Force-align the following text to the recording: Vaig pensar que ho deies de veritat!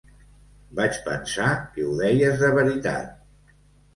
Vaig 0.79 0.95
pensar 1.09 1.51
que 1.75 1.85
ho 1.89 1.93
deies 1.99 2.41
de 2.45 2.51
veritat! 2.57 3.55